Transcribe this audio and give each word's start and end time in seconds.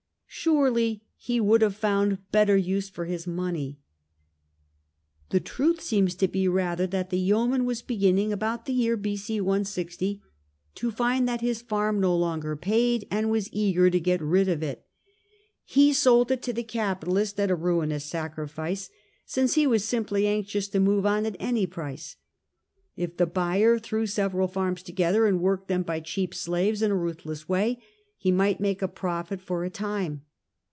Surely 0.33 1.03
he 1.17 1.41
would 1.41 1.61
have 1.61 1.75
found 1.75 2.17
better 2.31 2.55
use 2.55 2.89
for 2.89 3.03
his 3.03 3.27
money. 3.27 3.81
The 5.29 5.41
truth 5.41 5.81
seems 5.81 6.15
to 6.15 6.27
be 6.27 6.47
rather 6.47 6.87
that 6.87 7.09
the 7.09 7.19
yeoman 7.19 7.65
was 7.65 7.81
beginning, 7.81 8.31
about 8.31 8.65
the 8.65 8.71
year 8.71 8.95
B.c. 8.95 9.41
i6o, 9.41 10.21
to 10.75 10.89
find 10.91 11.27
that 11.27 11.41
his 11.41 11.61
fai'm 11.61 11.99
no 11.99 12.15
longer 12.15 12.55
paid, 12.55 13.05
and 13.11 13.29
was 13.29 13.51
eager 13.51 13.89
to 13.89 13.99
get 13.99 14.21
rid 14.21 14.47
of 14.47 14.63
it. 14.63 14.85
He 15.65 15.91
sold 15.91 16.31
it 16.31 16.41
to 16.43 16.53
the 16.53 16.63
capitalist 16.63 17.37
at 17.37 17.51
a 17.51 17.55
ruinous 17.55 18.05
sacrifice, 18.05 18.89
since 19.25 19.55
he 19.55 19.67
was 19.67 19.83
simply 19.83 20.27
anxious 20.27 20.69
to 20.69 20.79
move 20.79 21.05
on 21.05 21.25
at 21.25 21.35
any 21.41 21.67
price. 21.67 22.15
If 22.95 23.17
the 23.17 23.27
buyer 23.27 23.77
threw 23.77 24.07
several 24.07 24.47
farms 24.47 24.81
together, 24.81 25.25
and 25.27 25.41
worked 25.41 25.67
them 25.67 25.83
by 25.83 25.99
cheap 25.99 26.33
slaves 26.33 26.81
in 26.81 26.89
a 26.89 26.95
ruthless 26.97 27.49
way, 27.49 27.83
he 28.17 28.31
might 28.31 28.59
make 28.59 28.83
a 28.83 28.87
profit 28.87 29.41
for 29.41 29.63
a 29.63 29.69
time. 29.71 30.21